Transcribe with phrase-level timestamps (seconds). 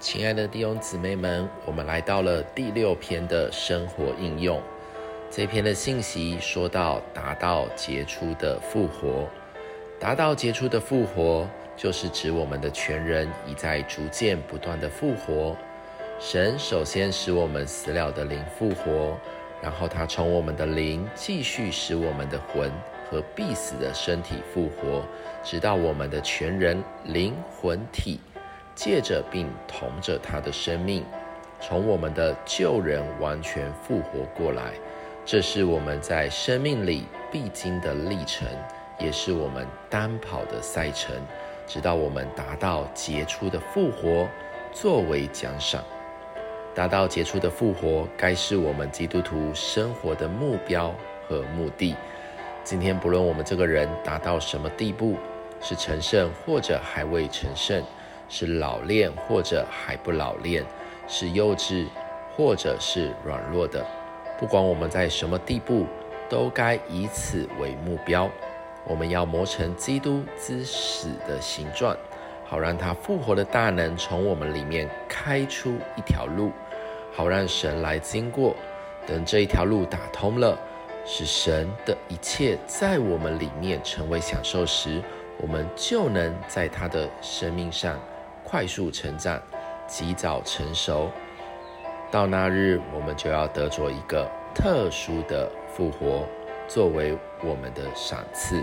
[0.00, 4.62] 亲爱的弟兄姊妹们，我们来到了第六篇的生活应用。
[5.28, 9.28] 这篇的信息说到达到杰出的复活，
[9.98, 15.56] 达到杰出的复活，就是指我们的全人已在逐渐不断的复活。
[16.20, 19.18] 神首先使我们死了的灵复活，
[19.60, 22.70] 然后他从我们的灵继续使我们的魂
[23.10, 25.02] 和必死的身体复活，
[25.42, 28.20] 直到我们的全人灵魂体。
[28.78, 31.04] 借着并同着他的生命，
[31.60, 34.70] 从我们的旧人完全复活过来，
[35.24, 38.46] 这是我们在生命里必经的历程，
[38.96, 41.12] 也是我们单跑的赛程，
[41.66, 44.28] 直到我们达到杰出的复活
[44.72, 45.82] 作为奖赏。
[46.72, 50.94] 达到杰出的复活，该是我们基督徒生活的目标
[51.26, 51.96] 和目的。
[52.62, 55.16] 今天，不论我们这个人达到什么地步，
[55.60, 57.82] 是成圣或者还未成圣。
[58.28, 60.64] 是老练或者还不老练，
[61.06, 61.86] 是幼稚
[62.36, 63.84] 或者是软弱的，
[64.38, 65.86] 不管我们在什么地步，
[66.28, 68.30] 都该以此为目标。
[68.84, 71.96] 我们要磨成基督之死的形状，
[72.46, 76.52] 好让他复活的大能从我们里面开出一条路，
[77.12, 78.54] 好让神来经过。
[79.06, 80.58] 等这一条路打通了，
[81.04, 85.02] 使神的一切在我们里面成为享受时，
[85.38, 87.98] 我们就能在他的生命上。
[88.50, 89.38] 快速成长，
[89.86, 91.10] 及早成熟，
[92.10, 96.24] 到那日，我们就要得着一个特殊的复活，
[96.66, 98.62] 作为我们的赏赐。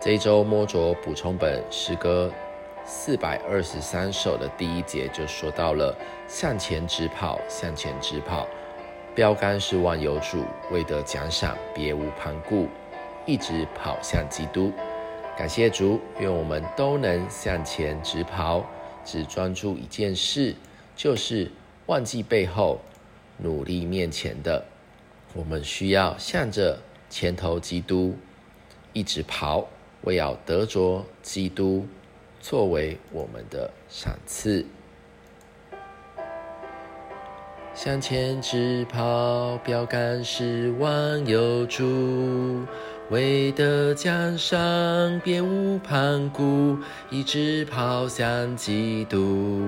[0.00, 2.30] 这一周摸着补充本诗歌
[2.84, 5.92] 四百二十三首的第一节就说到了：
[6.28, 8.46] 向前直跑，向前直跑，
[9.12, 12.68] 标杆是万有主，为得奖赏，别无旁顾，
[13.26, 14.72] 一直跑向基督。
[15.38, 18.66] 感谢主，愿我们都能向前直跑，
[19.04, 20.52] 只专注一件事，
[20.96, 21.48] 就是
[21.86, 22.80] 忘记背后，
[23.36, 24.64] 努力面前的。
[25.34, 26.76] 我们需要向着
[27.08, 28.16] 前头基督
[28.92, 29.68] 一直跑，
[30.00, 31.86] 为要得着基督
[32.40, 34.66] 作为我们的赏赐。
[37.76, 42.66] 向前直跑，标杆是万有主。
[43.10, 46.76] 为得江山，别无旁顾，
[47.08, 49.62] 一直跑向基督，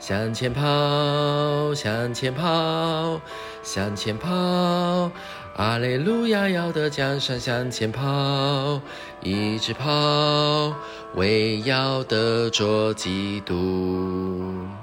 [0.00, 3.20] 向前跑，向前跑，
[3.62, 5.12] 向前跑，
[5.54, 8.80] 阿雷路亚，要得江山，向前跑，
[9.22, 10.74] 一直跑，
[11.14, 14.76] 为要得着基督。